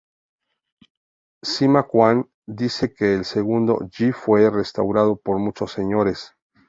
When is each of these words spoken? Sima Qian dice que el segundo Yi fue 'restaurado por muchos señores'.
Sima 1.45 1.83
Qian 1.87 2.27
dice 2.47 2.91
que 2.91 3.13
el 3.13 3.23
segundo 3.23 3.87
Yi 3.91 4.11
fue 4.11 4.49
'restaurado 4.49 5.15
por 5.15 5.37
muchos 5.37 5.73
señores'. 5.73 6.33